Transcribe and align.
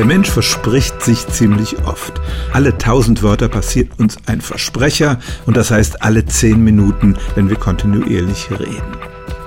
Der 0.00 0.06
Mensch 0.06 0.30
verspricht 0.30 1.02
sich 1.02 1.26
ziemlich 1.26 1.84
oft. 1.84 2.22
Alle 2.54 2.78
tausend 2.78 3.22
Wörter 3.22 3.50
passiert 3.50 4.00
uns 4.00 4.16
ein 4.24 4.40
Versprecher 4.40 5.18
und 5.44 5.58
das 5.58 5.70
heißt 5.70 6.00
alle 6.02 6.24
zehn 6.24 6.64
Minuten, 6.64 7.18
wenn 7.34 7.50
wir 7.50 7.56
kontinuierlich 7.56 8.48
reden. 8.50 8.96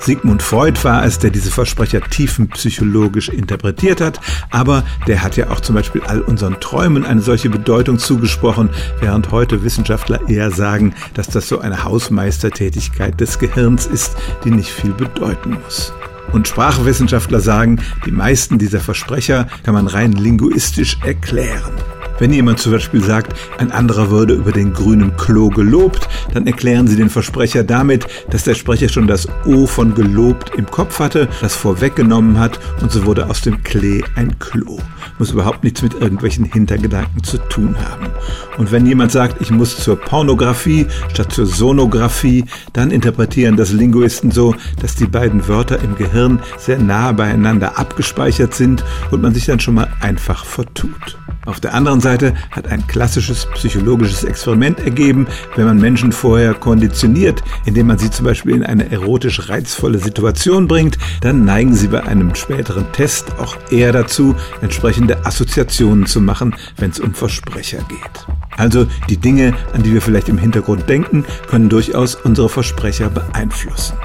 Sigmund 0.00 0.42
Freud 0.42 0.82
war 0.82 1.04
es, 1.04 1.20
der 1.20 1.30
diese 1.30 1.52
Versprecher 1.52 2.00
tiefenpsychologisch 2.00 3.28
interpretiert 3.28 4.00
hat, 4.00 4.18
aber 4.50 4.82
der 5.06 5.22
hat 5.22 5.36
ja 5.36 5.50
auch 5.50 5.60
zum 5.60 5.76
Beispiel 5.76 6.02
all 6.02 6.20
unseren 6.20 6.58
Träumen 6.58 7.04
eine 7.04 7.20
solche 7.20 7.48
Bedeutung 7.48 8.00
zugesprochen, 8.00 8.70
während 8.98 9.30
heute 9.30 9.62
Wissenschaftler 9.62 10.28
eher 10.28 10.50
sagen, 10.50 10.96
dass 11.14 11.28
das 11.28 11.48
so 11.48 11.60
eine 11.60 11.84
Hausmeistertätigkeit 11.84 13.20
des 13.20 13.38
Gehirns 13.38 13.86
ist, 13.86 14.16
die 14.42 14.50
nicht 14.50 14.70
viel 14.70 14.94
bedeuten 14.94 15.58
muss. 15.64 15.92
Und 16.32 16.48
Sprachwissenschaftler 16.48 17.40
sagen, 17.40 17.80
die 18.06 18.12
meisten 18.12 18.58
dieser 18.58 18.80
Versprecher 18.80 19.46
kann 19.64 19.74
man 19.74 19.86
rein 19.86 20.12
linguistisch 20.12 20.98
erklären. 21.04 21.72
Wenn 22.20 22.34
jemand 22.34 22.58
zum 22.58 22.72
Beispiel 22.72 23.02
sagt, 23.02 23.34
ein 23.56 23.72
anderer 23.72 24.10
würde 24.10 24.34
über 24.34 24.52
den 24.52 24.74
grünen 24.74 25.16
Klo 25.16 25.48
gelobt, 25.48 26.06
dann 26.34 26.46
erklären 26.46 26.86
Sie 26.86 26.96
den 26.96 27.08
Versprecher 27.08 27.64
damit, 27.64 28.06
dass 28.28 28.44
der 28.44 28.54
Sprecher 28.54 28.90
schon 28.90 29.06
das 29.06 29.26
O 29.46 29.66
von 29.66 29.94
gelobt 29.94 30.54
im 30.54 30.66
Kopf 30.66 30.98
hatte, 30.98 31.28
das 31.40 31.56
vorweggenommen 31.56 32.38
hat 32.38 32.60
und 32.82 32.92
so 32.92 33.06
wurde 33.06 33.30
aus 33.30 33.40
dem 33.40 33.62
Klee 33.64 34.02
ein 34.16 34.38
Klo. 34.38 34.78
Muss 35.18 35.30
überhaupt 35.30 35.64
nichts 35.64 35.80
mit 35.80 35.94
irgendwelchen 35.94 36.44
Hintergedanken 36.44 37.24
zu 37.24 37.38
tun 37.38 37.74
haben. 37.78 38.09
Und 38.58 38.72
wenn 38.72 38.86
jemand 38.86 39.12
sagt, 39.12 39.40
ich 39.40 39.50
muss 39.50 39.78
zur 39.78 39.96
Pornografie 39.96 40.86
statt 41.12 41.32
zur 41.32 41.46
Sonographie, 41.46 42.44
dann 42.72 42.90
interpretieren 42.90 43.56
das 43.56 43.72
Linguisten 43.72 44.30
so, 44.30 44.54
dass 44.80 44.96
die 44.96 45.06
beiden 45.06 45.48
Wörter 45.48 45.80
im 45.82 45.96
Gehirn 45.96 46.40
sehr 46.58 46.78
nah 46.78 47.12
beieinander 47.12 47.78
abgespeichert 47.78 48.54
sind 48.54 48.84
und 49.10 49.22
man 49.22 49.34
sich 49.34 49.46
dann 49.46 49.60
schon 49.60 49.74
mal 49.74 49.88
einfach 50.00 50.44
vertut. 50.44 51.18
Auf 51.50 51.58
der 51.58 51.74
anderen 51.74 52.00
Seite 52.00 52.34
hat 52.52 52.68
ein 52.68 52.86
klassisches 52.86 53.44
psychologisches 53.54 54.22
Experiment 54.22 54.78
ergeben, 54.78 55.26
wenn 55.56 55.64
man 55.64 55.78
Menschen 55.78 56.12
vorher 56.12 56.54
konditioniert, 56.54 57.42
indem 57.64 57.88
man 57.88 57.98
sie 57.98 58.08
zum 58.08 58.26
Beispiel 58.26 58.54
in 58.54 58.62
eine 58.62 58.88
erotisch 58.92 59.48
reizvolle 59.48 59.98
Situation 59.98 60.68
bringt, 60.68 60.96
dann 61.22 61.44
neigen 61.44 61.74
sie 61.74 61.88
bei 61.88 62.04
einem 62.04 62.36
späteren 62.36 62.92
Test 62.92 63.36
auch 63.40 63.56
eher 63.72 63.90
dazu, 63.90 64.36
entsprechende 64.60 65.26
Assoziationen 65.26 66.06
zu 66.06 66.20
machen, 66.20 66.54
wenn 66.76 66.92
es 66.92 67.00
um 67.00 67.14
Versprecher 67.14 67.78
geht. 67.88 68.26
Also 68.56 68.86
die 69.08 69.16
Dinge, 69.16 69.52
an 69.72 69.82
die 69.82 69.92
wir 69.92 70.02
vielleicht 70.02 70.28
im 70.28 70.38
Hintergrund 70.38 70.88
denken, 70.88 71.24
können 71.48 71.68
durchaus 71.68 72.14
unsere 72.14 72.48
Versprecher 72.48 73.10
beeinflussen. 73.10 73.96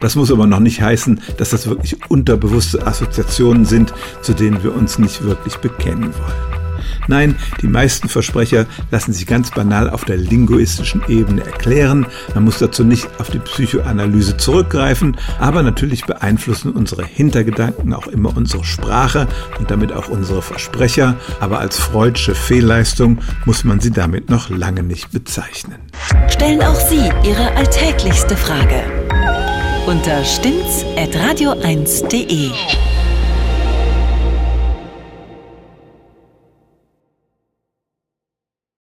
Das 0.00 0.16
muss 0.16 0.30
aber 0.30 0.46
noch 0.46 0.60
nicht 0.60 0.82
heißen, 0.82 1.22
dass 1.38 1.48
das 1.48 1.66
wirklich 1.66 2.10
unterbewusste 2.10 2.86
Assoziationen 2.86 3.64
sind, 3.64 3.94
zu 4.20 4.34
denen 4.34 4.62
wir 4.62 4.74
uns 4.74 4.98
nicht 4.98 5.22
wirklich 5.22 5.56
bekennen 5.56 6.12
wollen. 6.12 6.59
Nein, 7.10 7.34
die 7.60 7.66
meisten 7.66 8.08
Versprecher 8.08 8.64
lassen 8.92 9.12
sich 9.12 9.26
ganz 9.26 9.50
banal 9.50 9.90
auf 9.90 10.04
der 10.04 10.16
linguistischen 10.16 11.02
Ebene 11.08 11.44
erklären. 11.44 12.06
Man 12.34 12.44
muss 12.44 12.60
dazu 12.60 12.84
nicht 12.84 13.08
auf 13.18 13.30
die 13.30 13.40
Psychoanalyse 13.40 14.36
zurückgreifen, 14.36 15.16
aber 15.40 15.64
natürlich 15.64 16.04
beeinflussen 16.04 16.70
unsere 16.70 17.04
Hintergedanken 17.04 17.94
auch 17.94 18.06
immer 18.06 18.36
unsere 18.36 18.62
Sprache 18.62 19.26
und 19.58 19.72
damit 19.72 19.92
auch 19.92 20.08
unsere 20.08 20.40
Versprecher. 20.40 21.16
Aber 21.40 21.58
als 21.58 21.80
freudsche 21.80 22.36
Fehlleistung 22.36 23.18
muss 23.44 23.64
man 23.64 23.80
sie 23.80 23.90
damit 23.90 24.30
noch 24.30 24.48
lange 24.48 24.84
nicht 24.84 25.10
bezeichnen. 25.10 25.80
Stellen 26.28 26.62
auch 26.62 26.76
Sie 26.76 27.10
Ihre 27.28 27.56
alltäglichste 27.56 28.36
Frage 28.36 28.84
unter 29.88 30.24
stimmtz.radio1.de. 30.24 32.50